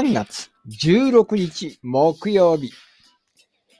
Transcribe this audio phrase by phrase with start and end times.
[0.00, 2.72] 3月16日木曜日。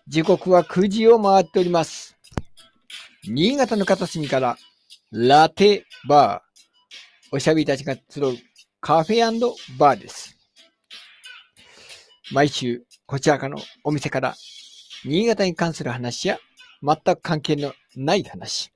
[0.07, 2.14] 時刻は9時を回っております。
[3.27, 4.59] 新潟の片隅から
[5.11, 7.36] ラテバー。
[7.36, 8.36] おしゃべりたちが集う
[8.82, 9.40] カフェ
[9.79, 10.36] バーです。
[12.32, 14.34] 毎週こちらかのお店から
[15.07, 16.39] 新潟に関する話や
[16.82, 18.71] 全く関係のない話。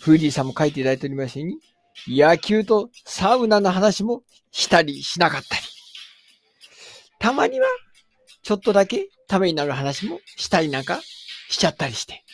[0.00, 1.58] フーディーさんも書いていただいておりますように、
[2.08, 5.67] 野球とサウナの話もしたりしなかったり。
[7.18, 7.66] たまには、
[8.42, 11.00] ちょっとだけためになる話もしたりなんか
[11.48, 12.24] しちゃったりして。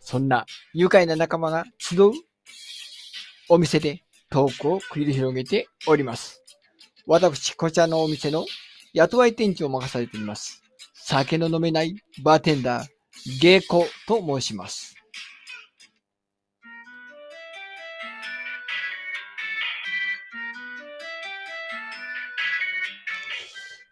[0.00, 2.12] そんな愉快な仲間が集う
[3.48, 6.42] お店でトークを繰り広げております。
[7.06, 8.44] 私、こちらのお店の
[8.92, 10.62] 雇い店長を任されております。
[10.94, 14.94] 酒の飲めないバーテンダー、ゲイコと申します。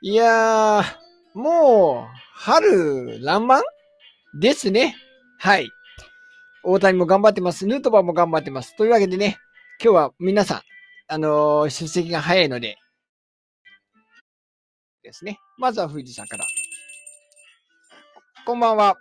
[0.01, 0.85] いやー、
[1.35, 3.63] もう、春、爛漫
[4.39, 4.95] ですね。
[5.41, 5.69] はい。
[6.63, 7.67] 大谷も頑張ってます。
[7.67, 8.77] ヌートバーも頑張ってます。
[8.77, 9.39] というわけでね、
[9.83, 10.63] 今日は皆さん、
[11.09, 12.77] あのー出席が早いので、
[15.03, 15.41] ですね。
[15.59, 16.45] まずは富士さんから。
[18.47, 18.95] こんばんは。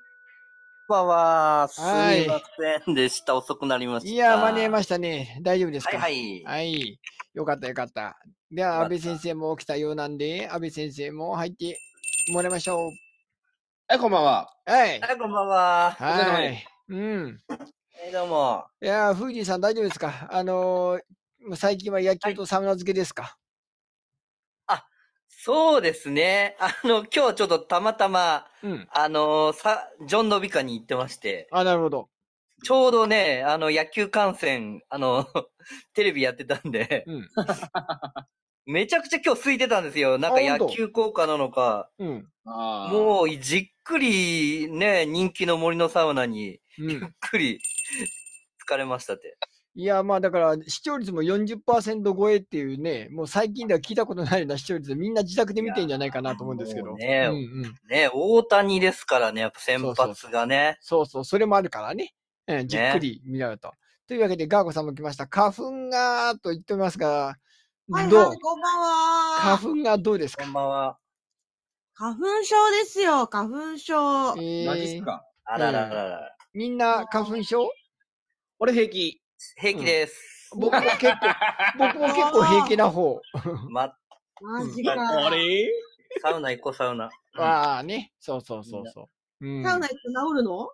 [0.88, 1.68] こんばんは。
[1.68, 2.42] すはいみま
[2.86, 3.36] せんでした。
[3.36, 4.09] 遅くなりました。
[4.09, 5.40] いやー、間に合いましたね。
[5.44, 6.00] 大丈夫ですか？
[6.00, 6.59] はいはい。
[6.59, 7.00] はい。
[7.38, 8.18] よかったよかった。
[8.50, 11.78] では、安倍先生も来たようなんで、安倍先生も入って
[12.32, 12.92] もらいましょう。
[13.88, 14.52] はい、こんばんは。
[14.66, 15.00] はい。
[15.00, 15.92] はい、こんばんは。
[15.92, 15.96] は。
[16.00, 17.40] はいうん。
[17.48, 17.58] は
[18.10, 18.66] い、どうも。
[18.82, 20.28] いやー、富士さん大丈夫ですか？
[20.32, 21.02] あのー
[21.56, 23.38] 最近は野球とサウナ漬けですか、
[25.30, 26.58] そうですね。
[26.59, 28.88] あの、今日ちょっとたまたま、うん。
[28.92, 32.09] あのさ、ジョン・ノビカに行ってまして、あ、なるほど。
[32.63, 35.28] ちょうどね、あの、野球観戦、あの、
[35.94, 37.28] テレビやってたんで、うん。
[38.66, 40.18] めちゃくちゃ今日空いてたんですよ。
[40.18, 42.28] なんか野球効果なのか、うん。
[42.44, 47.16] もうじっくりね、人気の森のサウナに、ゆっうん。
[47.22, 47.59] くり
[48.67, 49.38] 疲れましたって。
[49.75, 56.96] いや、まあだから、視聴率も40%超えっていうね、もう最近では聞いたことないような視聴率でみんな自宅で見てんじゃないかなと思うんですけど。
[56.96, 57.75] ねうんうん。
[57.88, 60.78] ね、大谷ですからね、やっぱ先発がね。
[60.81, 62.16] そうそう、それもあるからね。
[62.47, 63.74] うん、じっくり見られると。
[64.08, 65.28] というわけで、ガーゴさんも来ました。
[65.28, 67.38] 花粉が、と言っておりますが、
[67.90, 68.28] はいどう？
[68.30, 69.58] はい、こんばんは。
[69.58, 70.97] 花粉がどうですこかんばんは。
[71.94, 73.96] 花粉症ですよ、花粉症。
[74.38, 75.25] えー、マジっすか？
[75.46, 76.35] あらららら。
[76.53, 77.69] みんな花粉症？
[78.59, 79.22] 俺平気。
[79.58, 80.50] 平気です。
[80.56, 81.09] 僕も結構、
[81.78, 83.22] 僕も結構平気な方。
[83.69, 83.94] ま、
[84.41, 84.94] マジか。
[85.25, 85.69] あれ？
[86.22, 87.09] サウナ行こう、サウナ。
[87.38, 89.09] ああね、そうそうそうそ
[89.41, 89.47] う。
[89.47, 90.03] うん、サウナ行って治
[90.35, 90.69] るの？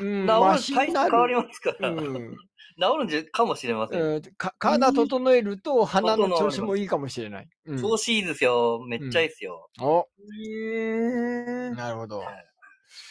[0.00, 1.90] うん、治マる、体質変わりますから。
[1.90, 2.36] 治うん
[2.78, 4.02] るんじゃ、かもしれません。
[4.02, 7.48] うん、か体整えると鼻の調子もいいかもしれない。
[7.64, 8.84] うん、調子いいですよ。
[8.86, 9.70] めっちゃいいですよ。
[9.80, 11.70] お、へえ。
[11.70, 12.22] なるほど。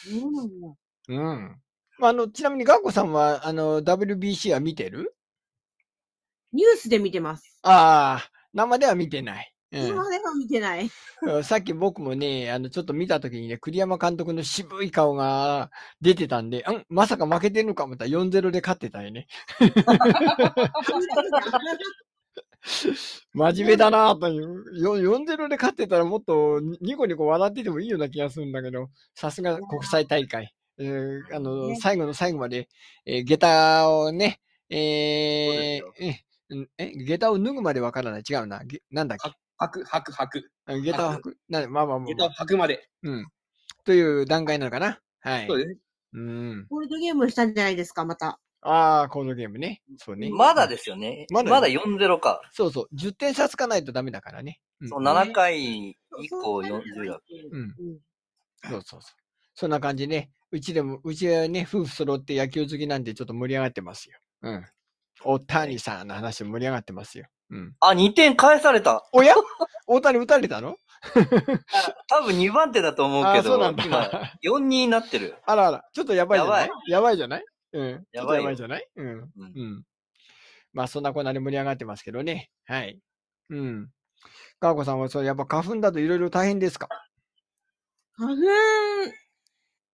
[0.08, 0.68] そうなんだ。
[1.08, 1.60] うん。
[1.98, 5.16] まあ、あの、ちなみにガンコさんは、あの、WBC は見てる？
[6.52, 7.58] ニュースで見てます。
[7.62, 9.52] ああ、生では見てない。
[9.72, 10.86] う今では見てない。
[10.86, 19.26] ん、さっき僕もね、あの、ちょっと見たときにね、栗山監督の渋い顔が出てたんで、うん、まさか負けてるのか思ったら4-0で勝ってたよね。
[23.34, 24.64] 真面目だなぁという。
[24.80, 30.52] よ4-0で勝ってたらもっとニコニコ笑っててもいいような気がするんだけど、さすが国際大会。
[30.78, 32.68] えーあの、ね最後の最後まで、
[33.06, 34.40] えー下駄をね、
[34.70, 38.22] えでーえ下駄を脱ぐまでわからない。
[38.28, 38.62] 違うな。
[38.64, 39.45] げなんだっけ？
[39.58, 40.50] 履く、履く、履く。
[40.66, 41.36] あ下駄を履く。
[41.48, 42.88] なまあまあまあ、下駄をくまで。
[43.02, 43.26] うん。
[43.84, 45.00] という段階なのかな？
[45.20, 45.46] はい。
[45.46, 45.80] そうです。
[46.14, 46.66] うん。
[46.68, 48.38] ボードゲームしたんじゃないですか、また。
[48.62, 49.82] ああ、コードゲームね。
[49.98, 50.28] そうね。
[50.30, 51.26] まだですよね。
[51.30, 52.40] まだまだ4-0か。
[52.52, 52.94] そうそう。
[52.96, 54.60] 10点差つかないとダメだからね。
[54.80, 55.96] うんそう、7回以
[56.28, 57.20] 降40だ。
[57.52, 57.60] うん。
[57.60, 57.72] うん。
[58.68, 59.12] そうそうそう。
[59.54, 60.30] そんな感じね。
[60.50, 64.18] うちでも、うちはね、夫婦揃って野球好きなんでちょっと盛り上がってますよ。
[64.42, 64.64] うん。
[65.24, 67.26] 大谷さんの話盛り上がってますよ。
[67.50, 67.74] うん。
[67.80, 69.08] あ、2点返された。
[69.12, 69.34] おや？
[69.86, 70.76] 大谷打たれたの？
[72.08, 74.10] 多分2番手だと思うけど、あそうなんだ今、
[74.42, 75.36] 4-2になってる。
[75.46, 76.70] あらあら、ちょっとやばいじゃない？
[76.88, 77.44] やばいじゃない？
[77.72, 77.92] うん。
[77.92, 78.88] ちょっとやばいよやばいじゃない？
[78.96, 79.30] うん。
[79.38, 79.82] うん。
[80.72, 82.50] まあ、そんなこんなで盛り上がってますけどね。
[82.66, 82.98] はい。
[83.50, 83.88] うん。
[84.60, 86.88] かわこさんは、それやっぱ花粉だといろいろ大変ですか？
[88.16, 88.42] 花粉、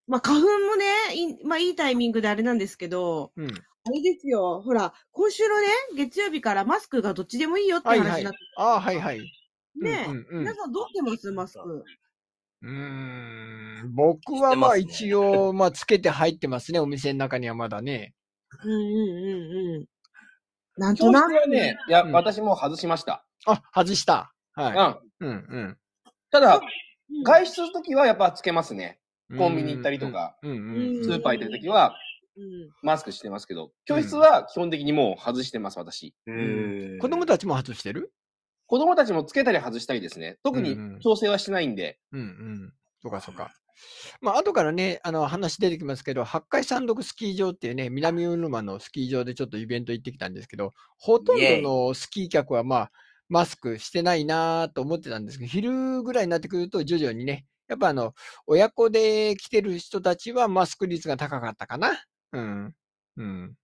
[0.06, 3.48] まあ花粉もね、いまあいいタイミングであれなんですけど、うん。
[3.84, 8.38] あれですよ、ほら、今週のね、月曜日からマスクがどっちでもいいよって話になって、。
[8.56, 9.20] ああ、はいはい。
[9.80, 11.32] ね、うんうんうん皆さんどうしてます？
[11.32, 11.84] マスク。
[12.62, 13.92] うーん。
[13.94, 16.78] 僕はまあ知ってますね一応、まあつけて入ってますね。
[16.78, 18.14] お店の中にはまだね。
[18.62, 18.84] うんうんう
[19.74, 19.86] んうん。
[20.76, 21.34] なんと教室なく。
[21.34, 23.24] はね、いや、うん私もう外しました。
[23.46, 24.32] あ、外した。
[24.52, 25.26] はうん。
[25.26, 25.30] い。
[25.30, 25.76] うん、うん
[26.30, 26.62] ただ、うん
[27.24, 29.00] 外出するときはやっぱつけますね。
[29.30, 29.38] うん。
[29.38, 32.11] コンビニ行ったりとかうん、うん、うんスーパー行ってるときはうん
[32.82, 36.14] マスクしてますけど、教室は基本的にもう外してます、私。
[36.26, 36.98] うん。
[37.00, 38.12] 子供たちも外してる？
[38.66, 40.38] 子供たちもつけたり外したりですね。
[40.42, 41.98] 特に調整はしてないんで。
[42.12, 42.72] うんうん。
[43.02, 43.52] そうかそうか。
[44.20, 52.90] まあ、後からね、あの、話出てきますけど、八海山麓スキー場っていうね、南魚沼のスキー場でちょっとイベント行ってきたんですけど、ほとんどのスキー客はまあ、
[53.28, 58.14] マスクしてないなと思ってたんですけど、昼ぐらいになってくると徐々にね、やっぱあの、
[58.46, 62.04] 親子で来てる人たちはマスク率が高かったかな。
[62.32, 62.74] うん。
[63.16, 63.54] うん。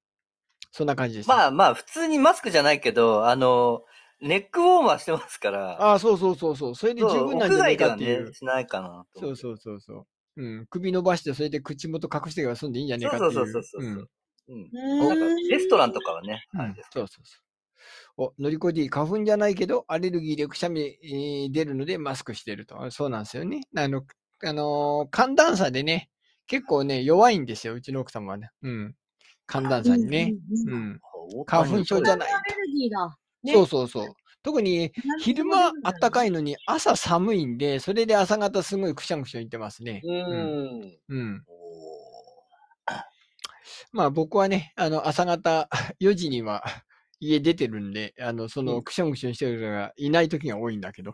[0.73, 1.29] そんな感じです。
[1.29, 3.85] まあまあ、普通にマスクじゃないけど、あの、
[4.21, 5.81] ネックウォーマーしてますから。
[5.81, 6.75] ああ、そうそうそうそう。
[6.75, 8.35] それで十そう分なんじゃない屋外ではかっていうね、。
[8.35, 9.05] しないかな。
[9.15, 10.07] そうそうそうそ
[10.37, 10.43] う。
[10.43, 10.67] うん。
[10.67, 13.33] 首伸ばして、それで口元隠してから済んでいいんじゃねえかっていう。
[13.33, 14.09] そうそうそうそう
[14.49, 15.49] うんうん。
[15.49, 17.39] レストランとかはね、うんそうそうそ
[18.19, 18.33] う。
[18.39, 22.83] お、のりこ D、花粉じゃないけど、アレルギーでくしゃみ、えー出るのでマスクしてると。
[22.83, 23.61] あそうなんですよね。
[23.77, 24.03] あの、
[24.45, 26.11] あのー寒暖差でね、
[26.49, 28.51] 結構ね、弱いんですよ、うちの奥様はね。
[28.63, 28.95] うん。
[29.47, 30.35] 寒暖差にね。
[30.67, 31.01] うん。
[31.47, 32.33] 花粉症じゃない。
[32.33, 33.17] アレルギーだ。
[33.43, 34.07] ねそうそうそう。
[34.43, 40.01] 特に昼間あったかいのに朝寒いんで、それで朝方すごいくしゃくしゃ言ってますね。
[40.05, 40.99] うーん。
[41.09, 41.45] うん。
[43.93, 45.69] まあ僕はね、あの朝方
[46.01, 46.63] 4時には
[47.21, 51.13] 家出てるんで、あの、そうのんくしゃくしゃしてる人がいない時が多いんだけど。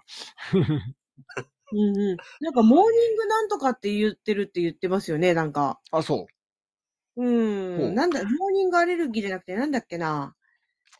[1.75, 2.17] うんうん。
[2.41, 5.81] なんか、モーニングなんとかって言ってるって言ってますよね、なんか。
[5.91, 6.19] あ、そう。
[6.21, 6.27] う。
[7.17, 10.35] ほうんなんだ、モーニングアレルギーじゃなくて、なんだっけな。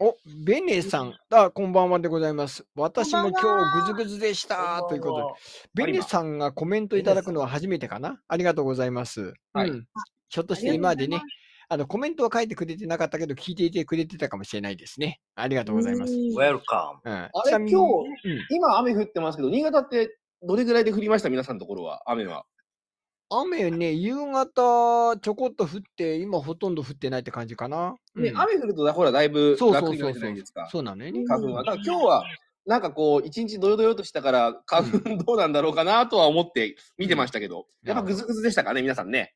[0.01, 2.67] お、ベネさん、あ、こんばんはでございます。
[2.75, 4.85] 私もこんばん今は日ぐずぐずでした。
[4.89, 5.23] ということで。
[5.23, 8.21] あベネさんがコメントいただくのは初めてかな？
[8.27, 9.35] ありがとうございます。
[9.53, 9.87] はいうん。
[10.29, 11.23] ひょっとして今までね、
[11.69, 15.21] あの、コメントは書いてくれてなかったけど、聞いていてくれてたかもしれないですね。
[15.37, 16.13] ありがとうございます。
[16.13, 16.19] うん。
[16.19, 18.47] うんウェルカちれなみに今日うん。
[18.51, 21.31] 今雨降ってますけど、新潟ってどれぐらいで降りました？
[21.31, 22.45] 皆さんのところは、雨は。
[23.31, 27.97] 雨ね、夕方ちょこっと降って、今ほとんど降ってないって感じかな。
[28.15, 30.69] ね、うん雨降ると、ほら、だいぶそうそ楽になるじゃないですか。。
[30.71, 31.25] そうなのよね。
[31.27, 31.65] 花粉は。
[31.65, 32.25] だから今日は、
[32.67, 39.35] なんかこう、一日ドヨドヨとしたから、花粉どうなんだろうかなとは思って見てましたけど、うんやっぱぐずぐずでしたかね、皆さんね。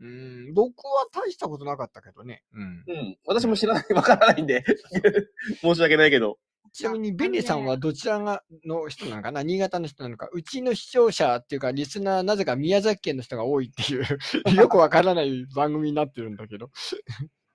[0.00, 2.44] うん、僕は大したことなかったけどね。
[2.54, 2.84] うん。
[2.86, 3.18] うん。
[3.26, 4.64] 私も知らない、わからないんで、
[5.60, 6.38] 申し訳ないけど。
[6.78, 9.42] ちなみに、ベネさんはどちらがの人なのかな？
[9.42, 10.28] 新潟の人なのか？
[10.32, 14.04] うちの視聴者っていうか、リスナー、なぜか宮崎県の人が多いっていう、
[14.54, 16.70] よくわからない番組になってるんだけど。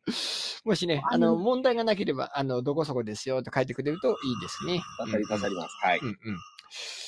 [0.66, 4.82] もしね、あの、問題がなければ、あの、どこそこですよって書いてくれるといいですね。
[5.00, 5.76] 助かり、助かります。
[5.82, 6.00] はい。
[6.00, 6.16] うんうん。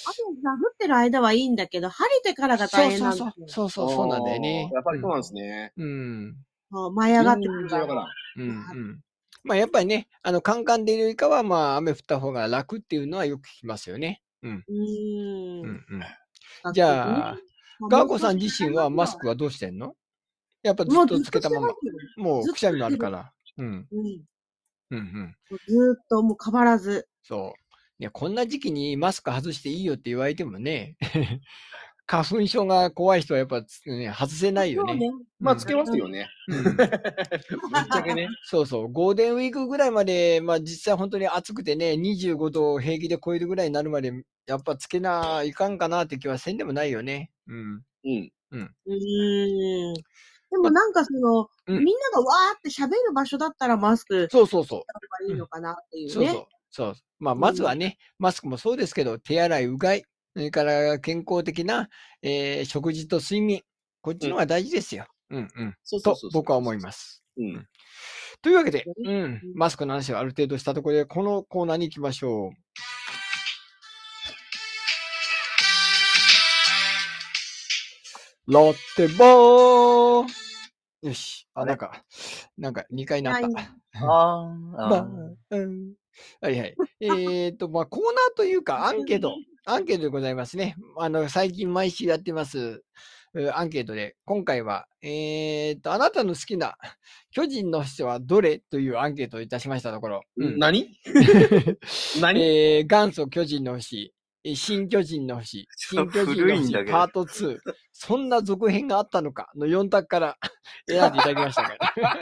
[0.07, 3.47] 雨が降ってる間はいいんだけど、晴れてからが大変なんそうですよ。
[3.47, 4.69] そうそう、そうそうなんだよね。
[4.73, 5.73] やっぱりそうなんですね。
[5.75, 6.37] うん。
[6.71, 8.07] 舞い上がってくるから。
[8.37, 9.01] うんうん。
[9.45, 14.23] まあやっぱりね、あの、カンカンでいるよりかは、まあ雨降った方が楽っていうのはよく聞きますよね。
[14.41, 14.65] うん。
[14.67, 16.73] うーんうんうん。
[16.73, 17.37] じゃあ、
[17.87, 19.95] ガーコさん自身はマスクはどうしてんの？
[20.63, 21.67] やっぱずっとつけたまま。
[22.17, 23.33] もうくしゃみもあるから。
[23.57, 23.87] うん。
[23.91, 24.23] うん。
[24.89, 25.35] うんうん。
[25.67, 27.07] ずーっともう変わらず。
[27.21, 27.75] そう。
[27.99, 30.97] いや、こんな時期にマスク外していいよって言われてもね、
[32.07, 35.11] 花粉症が怖い人はやっぱつ、ね、外せないよね。
[35.39, 36.27] まあ、つけますよね。
[36.47, 36.87] うん ぶっ
[37.91, 38.29] ちゃけね。
[38.43, 38.91] そうそう。
[38.91, 44.13] ゴールデンウィークぐらいまで、まあ実際本当に暑くてね、25度を平気で超えるぐらいになるまで、
[44.45, 47.31] やっぱつけないかんかなって気はせんでもないよね。
[47.47, 47.83] うん。
[48.03, 48.31] うん。
[48.51, 49.93] うーん。
[49.93, 54.85] でもなんかその、うんみんながわーって喋る場所だったらマスクそうそうそ
[55.25, 55.29] う。
[55.29, 56.13] いいのかなっていうね。
[56.13, 56.45] そうそう。
[56.69, 56.93] そう。
[57.19, 60.03] まあ、まずはね、マスクもそうですけど、手洗い、うがい、
[60.35, 61.89] それから健康的な、
[62.21, 63.61] えー食事と睡眠。
[64.01, 65.07] こっちの方が大事ですよ。
[65.29, 65.75] うんうん。
[66.03, 66.17] と。
[66.33, 67.23] 僕は思います。
[67.37, 67.65] うん。
[68.41, 72.51] というわけで、ううん、マスクの話はある程度したところで、このコーナーに行きましょう。
[78.47, 80.04] ロッテボー
[81.07, 81.47] よし。
[81.53, 82.03] あ、なんか、
[82.57, 83.47] なんか2回なった。
[83.47, 85.93] はいあーあまあー。、うん。
[86.41, 86.75] はいはい。
[86.99, 89.35] えっと、まあ、コーナーというか、アンケート、
[89.65, 90.75] アンケートでございますね。
[90.97, 92.83] あの、最近毎週やってます、
[93.35, 96.77] えーアンケートで、今回は、えっと、あなたの好きな
[97.31, 100.97] 巨人の人はどれというアンケートをいたしましたところ、うん何？
[102.21, 102.39] 何？
[102.41, 104.14] えー元祖巨人の星、えー
[104.53, 107.57] 新巨人の星、 新巨人の星パート2、
[107.93, 109.49] そんな続編があったのか？
[109.55, 110.37] の4択から
[110.87, 112.19] 選んでいただきましたから。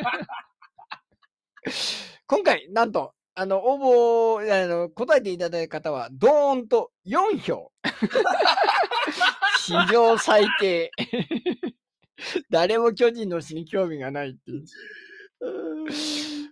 [2.28, 7.72] 今回、なんと、あの、応募、あの、答えていただいた方は、ドーンと4票。
[9.60, 10.92] 史上最低。
[12.50, 14.66] 誰も巨人の星に興味がないっていう。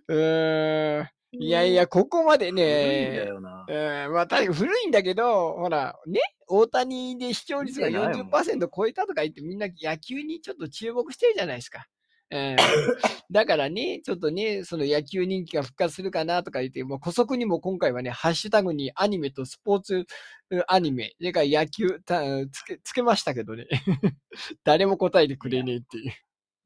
[0.08, 1.08] うーん。
[1.42, 3.66] いやいや、ここまで古いんだね、よな。
[3.68, 11.86] うん、まあ、確古いんだけど、ほら、ね、大谷で視聴率がいいんじゃないもん40%超えたとか言ってみんな野球にちょっと注目してるじゃないですか。
[12.30, 12.56] うん、
[13.30, 20.06] だからね、ちょっとね、その野球人気が復活するかなとか言って、もう古速にも今回はね、ハッシュタグにアニメとスポーツ
[20.50, 23.66] うんアニメ、それから野球たつけ、つけましたけどね。
[24.64, 26.12] 誰も答えてくれねえっていう。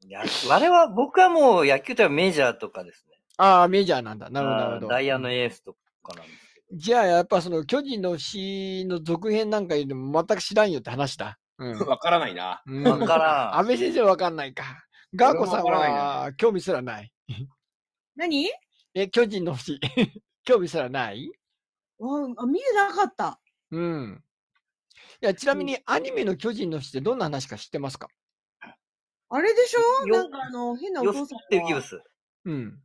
[0.07, 3.16] いや我々、僕はもう野球といメジャーとかですね。
[3.37, 4.29] ああ、メジャーなんだ。
[4.29, 4.87] なるほど、なるほど。
[4.87, 6.77] ダイヤのエースとかなんですけど。
[6.77, 11.37] じゃあ、やっぱその巨人の詩の続編なんか言うのも全く知らんよって話だ。
[11.59, 11.79] うん。
[11.87, 12.61] わからないな。
[12.65, 14.63] うんわからん安倍先生わかんないか。
[15.15, 17.13] ガーコさんは興味すらない。
[18.15, 18.49] 何？
[18.93, 19.79] え、巨人の星。
[20.43, 21.31] 興味すらない？
[22.01, 22.05] あ
[22.37, 23.39] あ、見てなかった。
[23.71, 24.23] うん。
[25.21, 28.07] いや、ちなみにアニメの巨人の星ってどんな話か知ってますか？
[29.29, 30.07] あれでしょ？
[30.07, 31.39] よなんかあの、変なお父さん。
[32.45, 32.81] うん。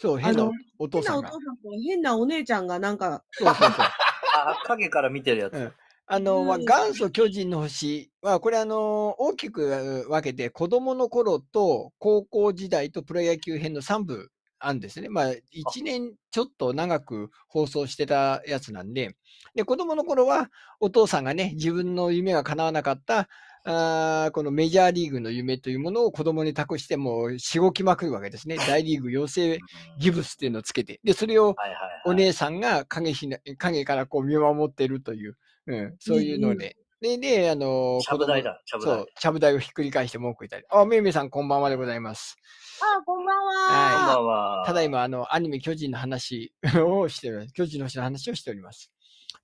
[0.00, 1.44] そう、あ変なのお父さんが変なお父。
[1.44, 3.70] さんと変なお姉ちゃんがなんか、そうそうそう。
[4.34, 5.54] あ、影から見てるやつ。
[5.54, 5.72] うん
[6.12, 14.28] あの、まあ、うん元祖巨人の星は、これあの、大きく分けて、子供の頃と高校時代とプロ野球編の3部
[14.58, 15.08] あるんですね。
[15.08, 19.14] まあ、1年ちょっと長く放送してたやつなんで、
[19.54, 23.28] で、子供の頃は、お父さんがね、自分の夢が叶わなかった、
[23.64, 28.56] あーこのメジャーリーグの夢というものを子供に託して、もう、しごきまくるわけですね。
[28.66, 29.58] 大リーグ養成
[29.98, 31.00] ギブスっていうのをつけて。
[31.04, 32.02] で、それをはいはいはい。
[32.06, 35.36] お姉さんが影ひな影からこう見守ってるという、
[35.66, 36.76] うん、そういうので。
[37.00, 40.64] で、で、あの、ちゃぶ台だ、ちゃぶ台そう。、ちゃぶ台をひっくり返して文句言ったり。
[40.70, 42.36] あ、めいめいさんこんばんはでございます。
[42.82, 44.06] あ、こんばんこんは。
[44.06, 44.64] ばんは。
[44.66, 47.52] ただいま、あの、アニメ巨人の話をしております。
[47.54, 48.92] 巨人の星の話をしております。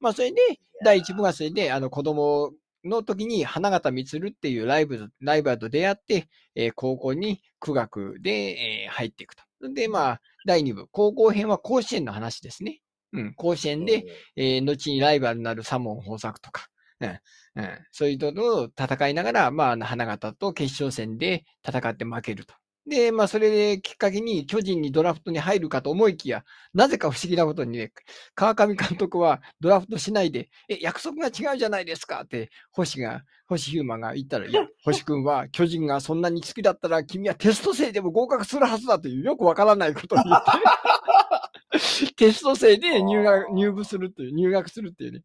[0.00, 0.40] まあ、それで、
[0.85, 2.52] 第一部がそれで、あの、子供
[2.86, 9.42] の時に花形満っていうライブ、ライバーと出会って、えー高校に苦学で、えー入っていくと。
[9.72, 12.80] で、まあ、第二部、高校編は甲子園の話ですね。
[13.12, 14.04] うん、甲子園で、
[14.36, 16.66] えー後にライバルになるサモン豊作とか、
[17.00, 17.18] うん
[17.56, 22.54] うん、そういうのを戦いながら、まあ花形と決勝戦で戦って負けると。
[22.88, 27.92] で、まあ、それできっかけに巨人にドラフトに入るかと思いきや、なぜか不思議なことにね、
[28.34, 45.22] 川上監督はドラフトしないで、え、約束が違うじゃないですかって、星が、星ヒューマンが言ったら、いや、 星君は巨人がそんなに好きだったら、君はテスト生でも合格するはずだという、よくわからないことを言って、 テスト生で入学、入部するっていう、入学するっていうね、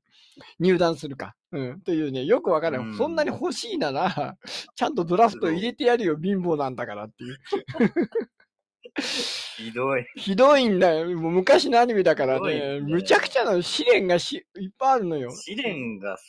[0.59, 1.35] 入団するか。
[1.51, 1.81] うん。
[1.81, 2.88] というね、よくわからない。
[2.88, 4.38] うんそんなに欲しいなら、
[4.75, 7.38] ちゃんとドラフト入れてやるよ、貧乏なんだからっていう。
[9.57, 10.05] ひどい。
[10.15, 11.17] ひどいんだよ。
[11.17, 15.31] もう昔のアニメだからね、むちゃくちゃな試練がしいっぱいあるのよ。
[15.31, 16.23] 試練が好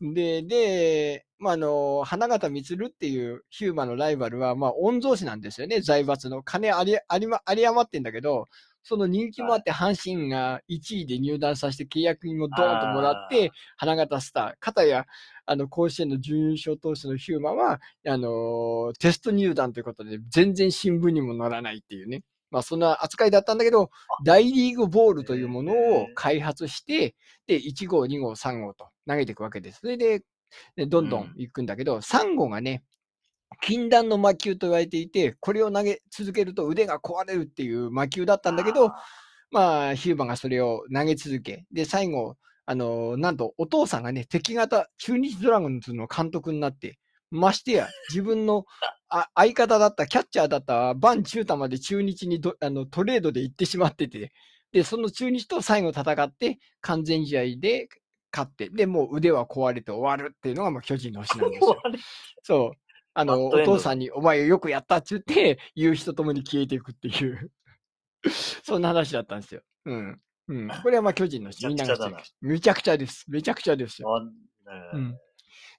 [0.00, 0.14] き。
[0.14, 6.42] で、で、まあ、あの、花形満っていうヒューマのライバルは、まあ、御曹司なんですよね、財閥の。
[6.42, 8.48] 金あり、ありま、あり余ってんだけど、
[8.88, 14.64] その人気もあって、阪神が1位で入団させて契約金もドーンともらって、花形スター。
[14.64, 15.06] かたや、
[15.44, 22.22] あの、甲子園の準優勝投手のヒューマは、あのテスト入団ということで、全然新聞にも載らないっていうね。
[22.52, 23.90] まあ、そんな扱いだったんだけど、
[24.24, 27.16] 大リーグボールというものを開発して、
[27.48, 29.80] で、1号、2号、3号と投げていくわけです。
[29.80, 30.22] それで、
[30.76, 32.84] でどんどん行くんだけど、3号がね、
[33.62, 38.92] 禁断の魔球と言われていて、これを投げ続けると腕が壊れるっていう魔球だったんだけど、
[39.50, 42.36] まあ、ヒューマンがそれを投げ続け、で、最後、
[42.68, 46.98] あのなんとお父さんがね、敵型中日ドラゴンズの監督になって、
[47.30, 48.64] ましてや、自分の
[49.08, 54.32] あ相方だった、キャッチャーだったバン・チュータまで中日にどあのトレードで行ってしまってて、
[54.72, 57.88] で、その中日と最後戦って、完全試合で
[58.32, 61.76] 勝って、で、もう腕は壊れて終わるっていうのが、まあ、巨人の星なんですよ。
[62.42, 62.85] そう。
[63.18, 67.50] あの、お父さんに、お前よくやったって言って、 言う人ともに消えていくっていう、
[68.62, 69.62] そんな話だったんですよ。
[69.86, 70.20] うん。
[70.48, 70.68] うん。
[70.82, 73.24] これはまあ巨人の星、みんながめちゃくちゃです。
[73.28, 74.08] めちゃくちゃですよ。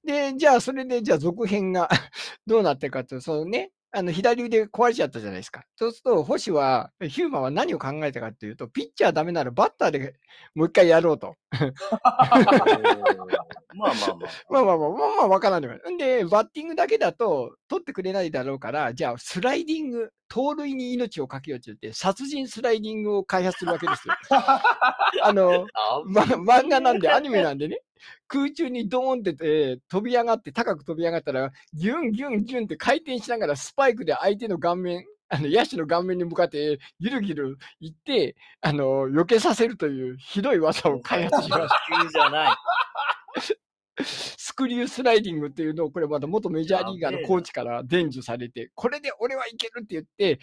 [0.03, 1.87] で、じゃあ、それで、じゃあ、続編が
[2.47, 5.63] どうなってるかというと、そのね、あの、左腕壊れちゃったじゃないですか。
[5.75, 10.15] そうすると、星は、ヒューマンは何を考えたかというと、ピッチャーダメならバッターで
[10.55, 11.35] もう一回やろうと。
[13.77, 14.31] まあまあまあ。
[14.49, 15.93] まあまあまあ、まあまあ、わからない。
[15.93, 24.13] んで、バッティングだけだと、取ってくれないだろうから、じゃあ、スライディング、盗塁に命をかけようって言って、殺人スライディングを開発するわけですよ。
[25.23, 27.81] あの、あま、漫画なんで、アニメなんでね、
[28.27, 41.69] 空中にドーンって、えー飛び上がって、高く飛び上がったら、ギュンギュンギュンって回転しながら、スパイクで相手の顔面、あの、野手の顔面に向かって、ギルギル行って、あの、避けさせるというひどい技を開発しました。
[42.03, 42.55] 急じゃない。
[44.03, 50.39] スクリュースライディングっていうのを、これまた元メジャーリーガーのコーチから伝授されて、これで俺はいけるって言って、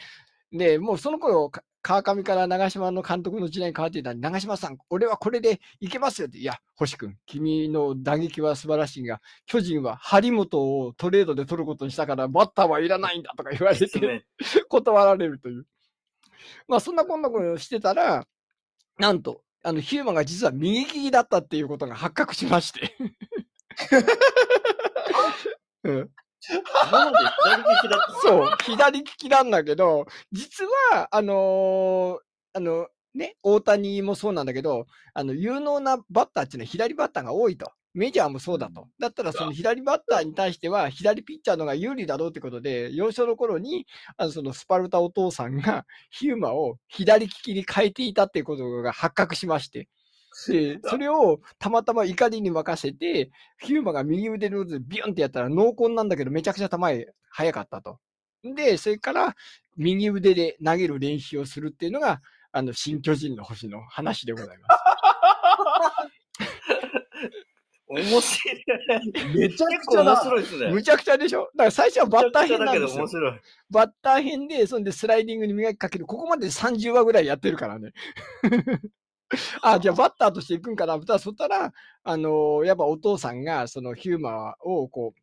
[0.52, 6.38] で、もうその頃、か川上から長島の監督の時代に変わっていた長島さん、俺はこれでいけますよって。
[6.38, 14.24] いや、星君、君の打撃は素晴らしいが、巨人は張本をトレードで取ることにしたから、バッターはいらないんだとか言われて、ね
[14.70, 15.66] 断られるという。
[16.66, 18.26] まあ、そんなこんなことをしてたら、
[18.98, 22.96] なんと、あの、ヒューマンが実は右利きだったっていうことが発覚しまして。
[25.84, 26.10] うん、
[26.88, 28.20] 今まで左利きだった。
[28.22, 32.24] そう、左利きなんだけど、実は、あのー
[32.56, 37.70] あの、ね、大谷もそうなんだけど、あの、有能なバッターっていうのは左バッターが多いと。
[37.94, 38.88] メジャーもそうだと。
[38.98, 49.88] だったら、その左バッターに対しては、左ピッチャーの方が有利だろうってことで、幼少の頃に、あの、そのスパルタお父さんが、ヒューマを左利きに変えていたっていうことが発覚しまして。
[50.48, 57.98] で、それをたまたま怒りに任せて、ヒューマが右腕のでビュンってやったら濃厚なんだけど、めちゃくちゃ球へ速かったと。
[58.42, 59.36] で、それから
[59.76, 62.20] 右腕で投げる練習をするっていうのが、
[62.52, 64.80] あの、新巨人の星の話でございます。
[67.86, 68.64] 面白い。
[69.36, 70.16] めちゃくちゃだ。
[70.16, 70.70] 白いですね。
[70.72, 71.50] むちゃくちゃでしょ？
[71.54, 73.06] だから最初はバッター編なんですよ。
[73.70, 76.06] バッター編で、そんでスライディングに磨きかける。
[76.06, 77.92] ここまで30話ぐらいやってるからね。
[79.62, 80.98] あ、じゃあバッターとしていくんかな。
[81.00, 85.20] ただそしたら、あのーやっぱお父さんが、そのヒューマをこう、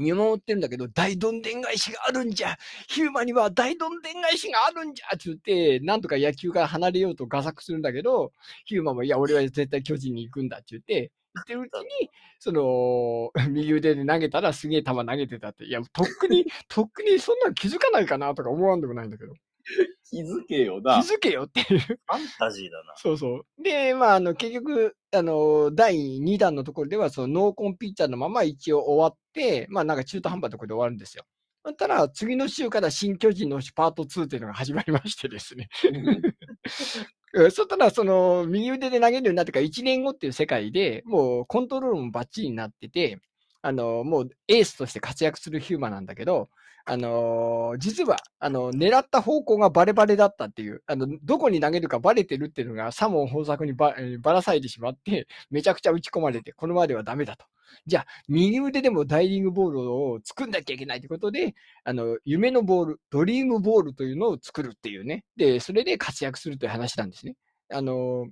[0.00, 2.56] 見守ってるんだけど、大どんでん返しがあるんじゃ
[2.88, 8.32] ヒューマには大どんでん返しがあるんじゃって言って、なんとか野球から離れようと画策するんだけど、
[8.64, 11.72] ヒューマも、いや、俺は絶対巨人に行くんだって言って、言ってるうち
[12.02, 15.64] に、その、 右腕で投げたらすげえ球投げてたって。
[15.66, 19.34] いや、とっくに、とっくにそんなの気づかないかなとか思わんでもないんだけど。
[20.10, 20.98] 気づけよ気な。
[20.98, 21.78] づけよっていう。
[21.78, 22.94] ファンタジーだな。
[22.96, 23.62] そうそう。
[23.62, 31.24] で、まあ、あの、結局、あの、第2弾のところでは、その、ノーコンピッチャーのまま一応終わって、まあ、なんか中途半端なところで終わるんですよ。
[31.64, 35.68] そしたら、次の週から新巨人の星パート2っていうのが始まりましてですね。
[35.92, 36.22] うん
[37.50, 43.20] そしたら、その、右腕で投げるようになってから1年後っていう世界で、もうコントロールもバッチリになってて、
[43.62, 46.50] あの、もうエースとして活躍するヒューマンなんだけど、
[46.84, 57.46] あの実は、あの、狙った方向がバレバレだったっていう、あの、どこに投げるかバレてるっていうのが、サモン豊作にばえばらされてしまって、 めちゃくちゃ打ち込まれて、このままではダメだと。
[57.86, 65.24] じゃあ、右腕でもダイリングボールを作んなきゃいけないということで、あの、夢のボール、ドリームボールというのを作るっていうね。
[65.36, 67.36] で、それで活躍するという話なんですね。
[67.70, 68.26] あの、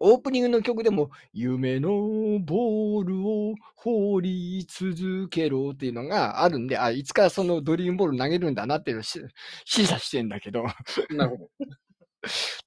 [0.00, 1.90] オープニングの曲でも、夢の
[2.40, 9.20] ボールを放り続けろっていうのがあるんで、あ、いつからそのドリームボール投げるんだなっていうのをし
[9.66, 10.64] 示唆してんだけど、
[11.10, 11.50] なるほど。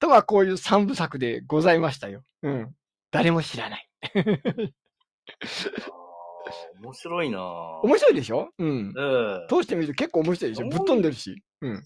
[0.00, 2.22] とはこういう三部作でございましたよ。
[2.42, 2.74] うん。
[3.10, 3.88] 誰も知らない。
[6.82, 7.80] 面白いなぁ。
[7.86, 8.50] 面白いでしょ？
[8.58, 8.94] うん。
[8.96, 9.00] え
[9.44, 10.68] え通してみると結構面白いでしょ？
[10.68, 11.42] ぶっ飛んでるし。
[11.62, 11.72] うん。
[11.72, 11.84] うん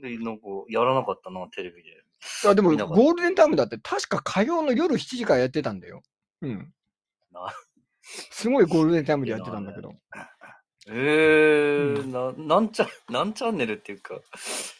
[0.00, 1.90] で、なんか、やらなかったな、テレビで。
[2.46, 6.02] あでも、ゴールデンタイムだって確か火曜の夜7時からやってたんだよ。
[6.42, 6.72] うん
[7.32, 7.52] な。
[8.02, 9.92] すごいゴールデンタイムでやってたんだけど。
[10.92, 14.18] ええな、なんちゃ、なんチャンネルっていうか、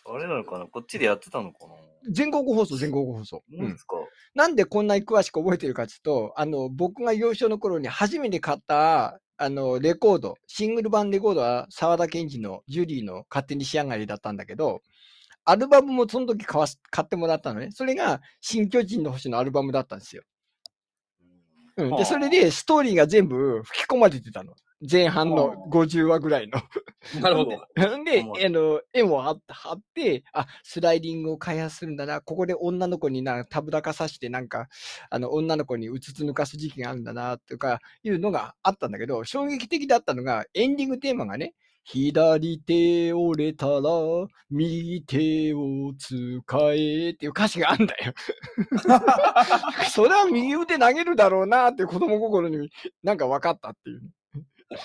[0.07, 0.67] あれなのかな？
[0.67, 1.75] こっちでやってたのかな？
[2.11, 3.45] 全国放送、全国放送。
[3.53, 3.97] うんなんですか、
[4.35, 14.81] なんでこんなに詳しく覚えてるかっていうと、あの、僕が幼少の頃に初めて買った、あの、レコード、シングル版レコードは沢田研二のジュリーの勝手に仕上がりだったんだけど、
[15.51, 17.71] アルバムもその時買わす買ってもらったのね。
[17.73, 20.23] それが新巨人の星のアルバムだったんですよ。
[21.77, 24.55] うん、で、はあそれでストーリーが全部吹き込まれてたの。
[24.89, 26.63] 前半のは50話ぐらいの。
[27.21, 27.51] なるほど。
[28.05, 34.69] で、はいあの、絵も貼って貼って、あ、スライディングを開発するんだな、ここで女の子にな、たぶらかさして、なんか、
[35.11, 41.55] あの、女の子にうつつ抜かす時期があるんだな、とか、いうのがあったんだけど、衝撃的だったのが、エンディングテーマがね、
[41.93, 43.83] 左手折れたら、
[44.49, 46.15] 右手を使
[46.73, 48.13] えっていう歌詞があるんだよ。
[49.91, 52.71] それは右腕投げるだろうなって子供心に
[53.03, 54.03] なんか分かったっていう。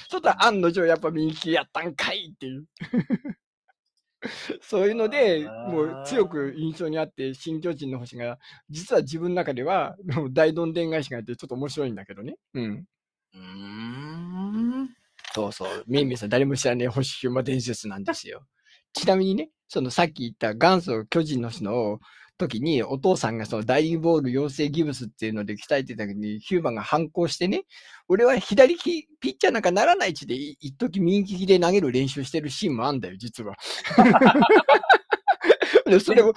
[0.10, 2.66] ちょっと案の定やっぱ右利きやったんかいっていう。
[4.62, 8.40] そういうので、もう強く印象にあって、新巨人の星が、
[8.72, 9.96] 実は自分の中では、
[10.32, 12.36] 大どんでん返しがあって、ちょっと面白いんだけどね。
[12.56, 12.86] うん。
[13.34, 15.05] うーん。
[15.36, 15.84] そうそう。
[15.86, 18.46] メイメイさん、誰も知らない星ヒューマ伝説なんですよ。
[18.94, 22.00] ちなみにね、そのさっき言った元祖巨人の人の
[22.38, 27.64] 時に、お父さんがそのダイビングボール養成ギブスっていうので鍛えてた時に、ヒューマンが反抗してね、
[28.08, 33.58] 俺は左利きピッチャーなんかならない地で、一時右利きで投げる練習してるシーンもあんだよ、実は。
[35.86, 36.34] でそれも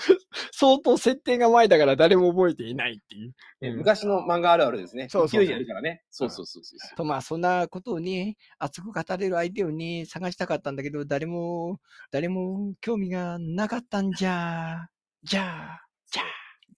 [0.53, 3.33] 相当設定が前だから誰も覚えていないっていう。
[3.63, 5.09] え昔の漫画あるあるですね。
[5.09, 6.03] そうそうそうからね。
[6.11, 6.97] そうそうそうそう。
[6.97, 11.81] と、まあ、そんなことをね、熱く語れる相手をね、探したかったんだけど、誰も、
[12.11, 14.89] 誰も興味がなかったんじゃ。
[15.23, 16.27] じゃあ、じゃあ、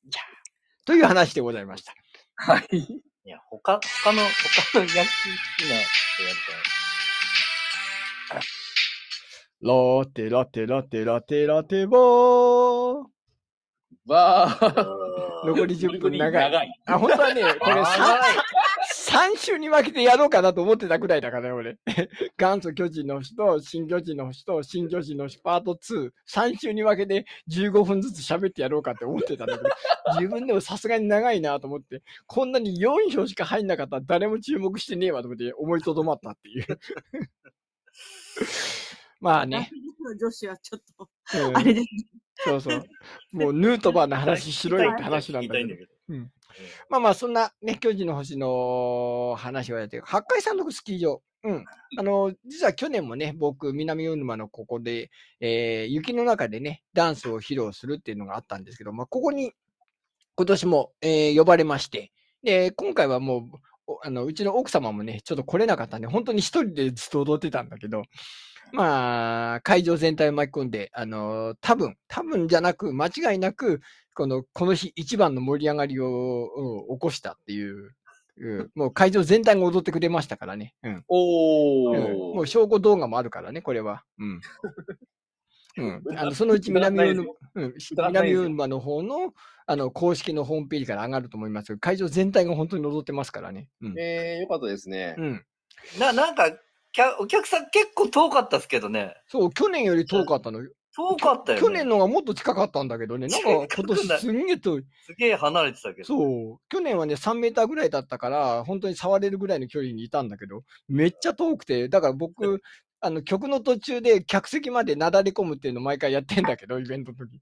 [0.09, 0.25] じゃあ。
[0.87, 1.95] という話でございました。
[2.37, 2.77] はい。
[2.77, 4.23] いや、他、他の、
[4.73, 5.05] 他の野球好
[5.59, 6.31] きな人や
[8.41, 8.60] り
[9.63, 13.07] ラテラテラテラテラテボー。
[14.07, 14.71] ばたい。
[14.71, 15.47] ー。
[15.49, 16.51] 残り10分長い。
[16.51, 16.81] 長い。
[16.87, 18.21] あ、本当はね、 これ長い
[19.11, 21.77] 3, 週に分けてやろうかなと思ってたくらいだからね、俺。
[22.39, 29.69] 元祖巨人の星と、新巨人の星と、新巨人の星パート2、3週に分けて15分ずつ喋ってやろうかって思ってたんだけど、
[30.19, 36.67] 自分でもさすがに長いなと思って、こんなに4票しか入んなかったら誰も注目してねえわと思って思いとどまったっていう。
[39.21, 39.71] まあね、
[40.19, 41.09] 女子はちょっと、
[41.49, 41.57] うん。
[41.57, 41.83] あれで。
[41.83, 41.87] す。
[42.45, 42.85] そうそう。
[43.33, 45.87] もうヌートバーの話しろよって話なんだけど。
[46.89, 51.23] まあまあ、そんなね、巨人の星の話をやってる、八海山麓スキー場。
[51.43, 51.65] うん。
[51.99, 59.53] あの、実は去年もね、僕、南魚沼のここで、えー雪の中でね、ダンスを披露するっていうのがあったんですけど、まあ、ここに、
[60.35, 68.03] 今年も、えー呼ばれまして、で、今回はもう、おあの、うちの奥様もね、ちょっと来れなかったんで、本当に一人でずっと踊ってたんだけど、
[68.73, 73.81] まあ、会場全体を巻き込んで、あの、多分、多分じゃなく、間違いなく、
[74.15, 76.49] この、この日一番の盛り上がりを、
[76.89, 77.95] うん起こしたっていう、
[78.37, 80.75] うん もう会場全体が踊ってくれましたからね。
[80.83, 81.05] うん。
[81.09, 84.05] おうんもう証拠動画もあるからね、これは。
[84.19, 84.41] うん。
[85.77, 89.35] うん、 あのそのうち南魚沼、うん、南魚沼の方の
[89.67, 93.69] あの公式のホームページから上がると思いますけど、会場全体が本当に踊ってますからね。
[93.81, 93.95] うん。
[93.97, 95.15] えー、よかったですね。
[95.17, 95.45] うん、
[95.99, 96.51] な、なんか、
[97.19, 99.15] お客さん結構遠かったですけどね。
[99.29, 100.71] そう、去年より遠かったのよ。
[100.97, 101.63] 遠かったよね。
[101.63, 104.85] 去年のがもっと近かったんだけどね、なんか今年すんげえ遠い。
[105.07, 106.07] すげえ離れてたけど。
[106.07, 106.59] そう。
[106.69, 112.61] 去年はね、3メーターぐらいだったから、本当に触れるぐらいの距離にいたんだけど、めっちゃ遠くて、だから僕、
[113.03, 117.41] あの、曲の途中で客席までなだれ込むっていうの毎回やってんだけど、イベントの時。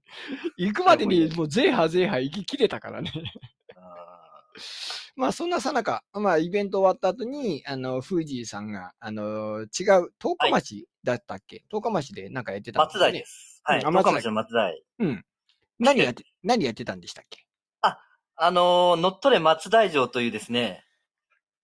[0.55, 3.11] 行くまでにもうゼーハーゼーハー行き切れたからね。
[3.75, 4.08] あ
[5.15, 9.67] まあ、そんなさなか、まあ、イベント終わった後に、あの、フージーさんが、あの、違う、
[10.19, 11.63] 十日町だったっけ？
[11.71, 13.61] 十日町でなんかやってーたん松台です。
[13.63, 13.79] はい。
[13.79, 14.83] うん日町の松台。
[14.99, 15.25] うん。
[15.79, 17.45] 何やって、何やってたんでしたっけ？
[18.41, 20.85] あのー、乗っ取れ松台城というですね、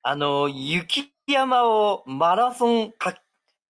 [0.02, 3.18] あのー、雪山をマラソンか、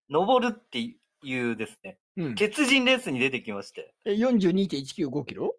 [0.10, 2.36] 登るっていうですね、うん。
[2.36, 3.94] 鉄人レースに出てきまして。
[4.06, 5.56] え42.195キロ？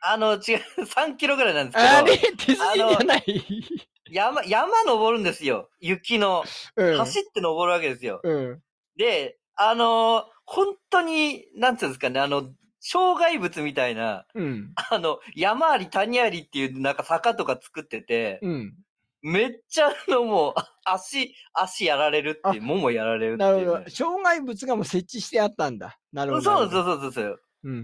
[0.00, 0.38] あの、違う、
[0.84, 3.22] 3キロぐらいなんですあれけ手すりじゃない？
[3.24, 5.68] ど、山、山登るんですよ。
[5.80, 6.44] 雪の。
[6.76, 6.96] うん。
[6.98, 8.20] 走って登るわけですよ。
[8.22, 8.62] うん。
[8.96, 14.72] で、あのー本当に、なんていうんですかね、あの、障害物みたいな、うん。
[14.90, 18.74] あの、山あり谷ありっていうなんか坂とか作ってて、うん。
[19.20, 23.52] めっちゃあのもう、あ 足、足やられるっていう、ももやられるっていう、ね。
[23.56, 23.90] なるほど。
[23.90, 25.98] 障害物がもう設置してあったんだ。
[26.14, 26.42] なるほど。
[26.42, 26.84] そうそうう。
[26.84, 27.40] そうそうそう。
[27.64, 27.78] うんうんう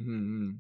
[0.52, 0.58] ん。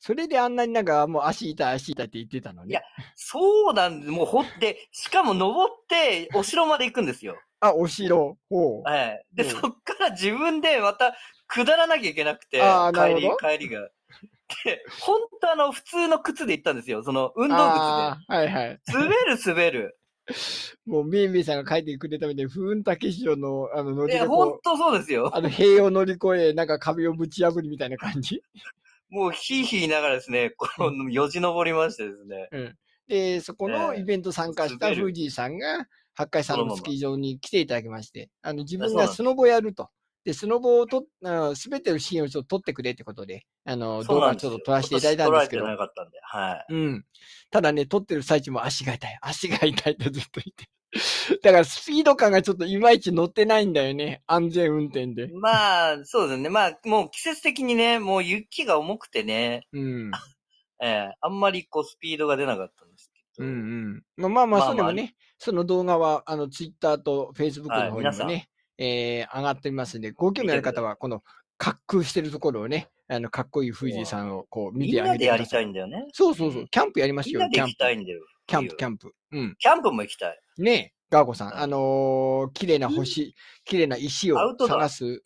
[0.00, 2.70] それであんなになんかもう足痛い足痛いって言ってたのね。
[2.70, 2.80] いや
[3.16, 4.10] そうなんです。
[4.10, 7.36] もうほって、しかも登って、お城まで行くんですよ。
[7.60, 8.38] あ、お城。
[8.48, 8.82] ほう。
[8.82, 9.26] はい。
[9.34, 11.14] で、うんそっから自分でまた
[11.46, 12.60] 下らなきゃいけなくて、
[12.94, 13.90] 帰り帰りが。
[14.64, 17.02] で、本当あの、普通の靴で行ったんですよ。
[17.02, 18.80] その、運動靴ああ、はいはい。
[18.86, 18.92] で。
[18.94, 19.98] 滑る滑る。
[20.86, 25.30] もう、めいめいさんが書いてくれたみたいに、風雲竹城の、あの、乗りいや、がこう、本当そうですよ。
[25.34, 28.42] あの、塀を乗り越え、なんか壁をぶち破りみたいな感じ？
[29.10, 32.48] もう、ひいひいながらですね、この、よじ登りましてですね。
[32.52, 32.76] うん。
[33.08, 39.88] で、そこのええイベント参加したフージーさんが、八海山そのスキー場に来ていただきまして、あの、自分がスノボやると。
[40.24, 46.66] で、スノボをと、あ滑ってるシーンをちょっと撮ってくれってことで、あの、動画ちょっと撮らせていただいたんですけど撮られて、なかったんで、はい。
[46.68, 47.04] うん。
[47.50, 50.66] ただね、撮ってる最中も足が痛い、足が痛いってずっと言って。
[51.42, 54.22] だからスピード感がちょっといまいち乗ってないんだよね。
[54.26, 55.28] 安全運転で。
[55.28, 56.48] まあ、そうですね。
[56.48, 60.10] まあ、もう季節的にね、もう雪が重くてね、うん。
[60.82, 63.46] ええあんまりこうスピードが出なかったんですけど。
[63.46, 64.02] うんうん。
[64.16, 68.48] まあまあまあ、まあそれもね、その動画は、あの、ツイッターとフェイスブックはいの方にもね、
[68.78, 71.22] えー上がっていますんで、ご興味ある方は、この、
[71.62, 75.64] 滑空してるところをね、あの、かっこいい富士山をこう見みてあんなでやりげてください。
[75.64, 76.06] たいんだよね。
[76.12, 76.68] そうそうそう。
[76.68, 77.74] キャンプやりましょうよ、みんなで行キャンプ。
[77.74, 78.20] きたいんだよ。
[78.50, 79.14] キャンプ、キャンンプ。
[79.32, 79.56] うん。
[79.58, 80.38] キャンプも行きたい。
[80.58, 83.34] ねえ、ガーゴさん、うんあのー綺麗な星、
[83.64, 85.22] 綺麗な石を探す、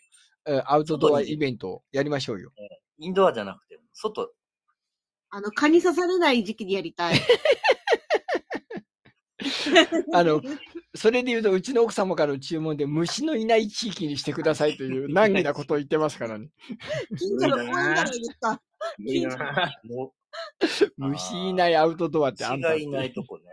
[0.47, 2.53] えーアウトドアイベントをやりましょうよ。
[2.99, 4.31] インドアじゃなくて、外。
[5.31, 7.15] あの、蚊に刺されない時期にやりたい。
[10.13, 10.41] あの、
[10.95, 16.51] それで言うと、うちの奥様からの注文で虫のいない地域にしてくださいという 難儀なことを言ってますからね。
[17.19, 18.09] 近所の公園ならい
[18.99, 19.37] いです。
[20.97, 23.45] も 虫いないアウトドアってあんたって虫がいないとこね。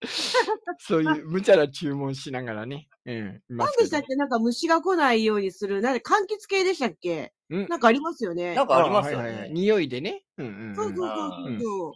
[0.78, 2.88] そういう無茶な注文しながらね。
[3.04, 3.42] うん。
[3.48, 4.14] 何でしたっけ？
[4.14, 7.32] なんか虫が来ないようにする、なんで柑橘系でしたっけ？
[7.50, 8.54] うんなんかありますよね。
[8.54, 9.54] なんかありますよはいはいはいね。
[9.54, 10.24] 匂いでね。
[10.36, 10.76] うんうん、うん。
[10.76, 11.94] そうそうそううんそ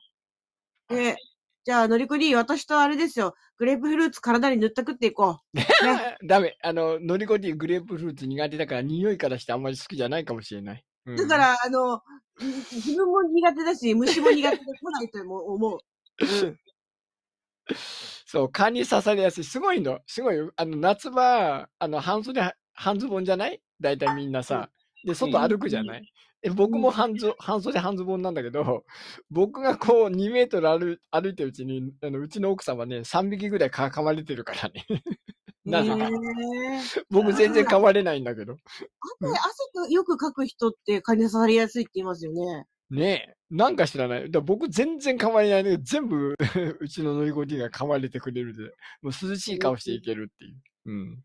[0.90, 0.94] う。
[0.94, 1.16] で、
[1.64, 3.34] じゃあ、のりこり、私とあれですよ。
[3.56, 5.56] グレープフルーツ体に塗ったくっていこう。
[5.86, 6.16] ね。
[6.26, 6.56] ダメ。
[6.60, 10.84] あの、ノリコディグレープフルーツ苦手だから匂いからしてあんまり好きじゃないかもしれない。
[11.06, 12.02] うんだか、ら、あの、
[12.72, 15.80] 自分も苦手だし、虫も苦手で来ないとも思う。
[16.26, 16.58] うん。
[18.26, 19.44] そう、蚊に刺されやすい。
[19.44, 20.00] すごいの。
[20.06, 20.52] すごいよ。
[20.56, 22.40] あの、夏場、あの、半袖、
[22.74, 23.60] 半ズボンじゃない？
[23.80, 24.70] 大体みんなさ。
[25.04, 26.04] で、外歩くじゃない？
[26.44, 28.84] え僕も半ズ半袖半ズボンなんだけど、
[29.30, 34.84] 僕がこう2メートル歩 歩いてるうちに、あのうちの奥様ね、3匹ぐらいか噛まれてるからね。
[35.64, 35.96] なぜか。
[35.96, 38.56] へー僕全然噛まれないんだけど。
[39.20, 39.38] 汗汗
[39.72, 42.66] とよくかく人って蚊に刺されやすいって言いますよね。
[42.90, 44.30] ねえ、なんか知らない。
[44.30, 46.36] だ僕全然噛まれないんだけど、全部
[46.80, 48.64] うちの乗りコディが噛まれてくれるんで、
[49.00, 50.56] もう涼しい顔していけるっていう。
[50.86, 51.24] うん。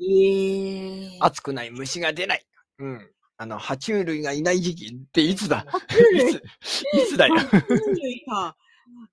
[0.00, 1.24] ええー。
[1.24, 2.44] 暑くない虫が出ない。
[2.80, 3.10] うん。
[3.38, 5.64] あの、爬虫類がいない時期っていつだ？
[6.12, 6.42] いつ、
[6.92, 7.36] いつだよ？
[8.28, 8.56] か。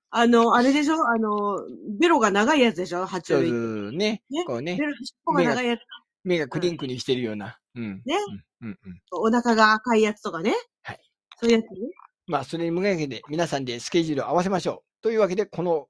[0.09, 0.95] あの、あれでしょ？
[1.07, 1.59] あの、
[1.99, 3.05] ベロが長いやつでしょ？
[3.05, 3.49] 爬虫そう類。
[3.51, 4.43] そうねね。
[4.45, 4.85] こうねベ。
[4.85, 5.79] ロ、尻尾が長いやつ。
[6.23, 7.59] 目がクリンクリンしてるような。
[7.75, 8.01] うん。
[8.03, 8.15] ね
[8.61, 8.69] うん。
[8.69, 9.01] うんうん。
[9.11, 10.55] お腹が赤いやつとかね。
[10.81, 10.99] はい。
[11.39, 11.87] そういうやつね。
[12.27, 15.03] まあ、それに向けて皆さんでスケジュールを合わせましょう。
[15.03, 15.87] というわけで、この、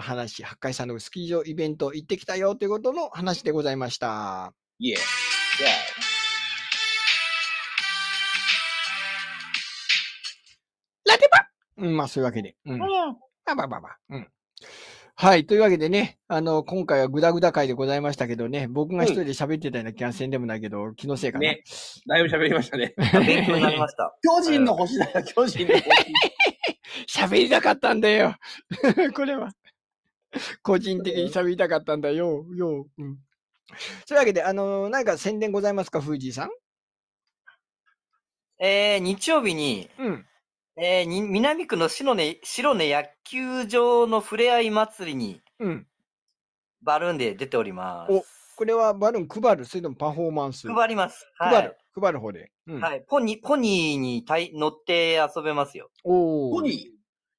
[0.00, 4.54] 話、八海山のスキー場イベント行ってきたよということの話でございました。
[4.78, 4.96] いえ。
[11.80, 12.56] うん、まあ、そういうわけで。
[12.66, 12.78] うん。
[12.78, 13.98] まあまあまあまあ。
[14.10, 14.28] うん。
[15.16, 15.44] はい。
[15.44, 21.42] というわけでね、あの、今回はグダグダ会でございましたけどね、僕が一人で喋ってたような気がせんでもないけど、気のせいかな。
[21.42, 21.62] ね
[22.08, 22.94] あ、だいぶ喋りましたね。
[22.96, 24.16] 勉強になりました。
[24.22, 25.84] 巨人の星だよ、巨人の星。
[27.20, 28.34] 喋りたかったんだよ。
[29.14, 29.50] これは。
[30.62, 32.46] 個人的に喋りたかったんだよ。
[32.54, 32.86] よ。
[32.98, 33.18] うん。
[34.06, 36.50] そういうわけで、あの何か宣伝ございますか、藤井さん？
[38.58, 40.26] えー、日曜日に、うん。
[40.82, 45.86] えー、に南区の白根、白根野球場のふれあい祭りにうん。
[46.80, 48.12] バルーンで出ております。
[48.14, 48.24] お
[48.56, 51.30] これはバルーン配るそれともパフォーマンス配ります。
[51.36, 51.76] 配る。
[52.00, 52.50] 配る方で。
[52.66, 52.80] うん。
[52.80, 52.92] はい。
[52.92, 53.04] はい。
[53.06, 55.90] ポニー、ポニーにたい乗って遊べますよ。
[56.02, 56.74] おーポニー？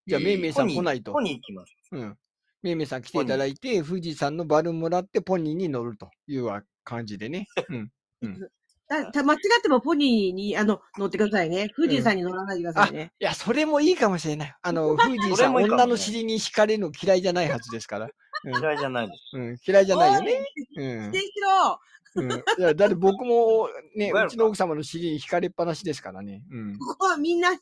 [0.05, 1.21] じゃあ、めいめいさポニ来ないとポ。
[1.21, 1.73] ニー行きます。
[1.91, 2.17] うん。
[2.61, 7.47] めいめいさん来ていただいて、富士山のバルーンもらってポニーに乗るというわ感じでね。
[7.69, 7.91] うん。
[8.91, 11.69] だた間違ってもポニーに、あの、乗ってくださいね。
[11.75, 13.13] 富士山に乗らないでくださいね。
[13.19, 14.55] いや、それもいいかもしれない。
[14.61, 18.09] あの、富士そさん、れもいいかもね女の尻に惹かれるの嫌いじゃないはずですから。
[18.43, 19.37] 嫌いじゃないです。
[19.37, 20.45] うん、嫌いじゃないよね。
[20.75, 21.19] うん否定。
[21.19, 21.79] しろ
[22.13, 26.43] うん、いやだって僕もね、ど うちの奥様の尻に惹かれっぱなしですからね。
[26.51, 26.77] うん。
[26.77, 27.59] ここはみんなし、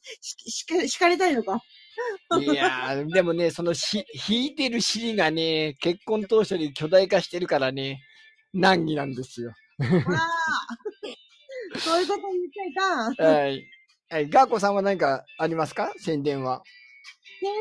[0.50, 1.62] しか、敷かれたいのか。
[2.39, 8.02] いやー、でもね、そのし、引いてる尻がね、結婚当初に巨大化してるからね、
[8.52, 9.54] 難儀なんですよ。
[9.80, 9.89] ああ。
[11.78, 13.16] そういうこと言っちゃいかん。
[13.16, 13.66] はい。
[14.10, 15.94] はい、ガーコさんは何かありますか？
[15.98, 16.64] 宣伝は。
[17.42, 17.52] 宣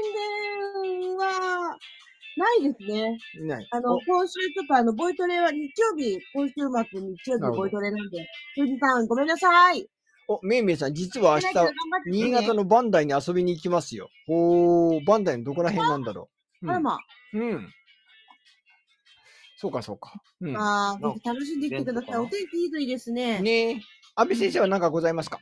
[1.03, 1.77] 伝は、
[2.37, 3.19] ないですね。
[3.47, 3.69] ない。
[3.71, 6.55] あの、今週ちょっとあの、ボイトレは日曜日、今週
[6.91, 9.87] 末日曜日ボイトレなんで、富士山ごめんなさい。
[10.29, 11.55] お、おめいめいさん、実は明日
[12.07, 14.09] 新潟のバンダイに遊びに行きますよ。
[14.29, 16.29] おー、バンダイのどこら辺なんだろ
[16.63, 16.67] う。
[16.67, 16.71] うん。
[16.71, 16.99] あらま
[17.35, 17.71] うん。
[19.61, 20.13] そうか、そうか。
[20.41, 20.57] うん。
[20.57, 22.17] ああ、楽しんできてください。
[22.17, 23.41] お天気いいといいですね。
[23.41, 23.81] ねえ。
[24.15, 25.41] 安倍先生は何かございますか？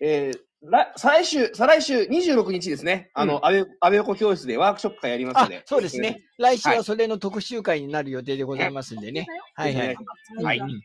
[0.00, 3.10] えー、来再来週、再来週26日ですね。
[3.12, 6.20] あうの、安倍、安倍横教室でワークショップ会やりますのあで。、そうですね。
[6.38, 9.26] 来週ははいそれの特集会になる予定でございますんでね。
[9.56, 9.96] はいはい。
[10.44, 10.80] はいうん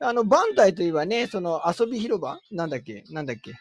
[0.00, 2.40] あの、バンダイといえばね、その遊び広場？
[2.50, 3.04] なんだっけ？
[3.10, 3.52] なんだっけ？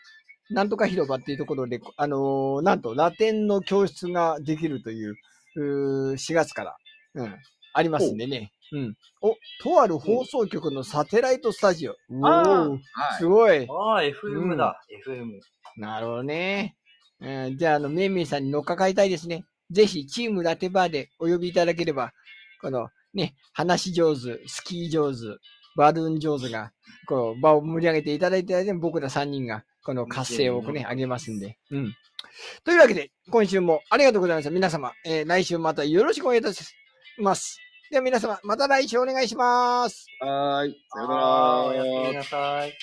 [0.50, 5.16] なんとか広場っていうところで、あのーなんとラテンの教室ができるという、
[5.56, 6.76] うー4月から、
[7.14, 7.36] うん、
[7.74, 8.54] ありますんでね。
[8.72, 8.96] うん。
[9.22, 11.94] お、とある放送局のサテライトスタジオ。
[12.10, 12.80] おあーー、はい
[13.18, 13.68] すごい。
[13.70, 14.80] ああ、FM だ。
[15.08, 15.40] FM。
[15.78, 16.76] なるほどね。
[17.20, 19.46] うん、じゃあ、あの、めいめいさんに乗っかかりたいですね。
[19.72, 22.12] ぜひ、チームラテバーでお呼びいただければ、
[22.62, 25.20] この、ね、話上手、スキー上手、
[25.76, 26.72] バルーン上手が、
[27.08, 31.58] こう、場を盛り上げていただいて、僕ら3人が、この活性をね、上げますんで。
[31.72, 31.94] うん。
[32.64, 34.52] というわけで、今週もありがとうございました。
[34.52, 36.64] 皆様、えー来週またよろしくお願いいたし
[37.20, 37.63] ます。
[37.92, 40.08] では皆様、また来週お願いします。
[40.20, 40.78] はーい。
[40.92, 41.64] さよなら。
[41.64, 42.74] おやすみなさい。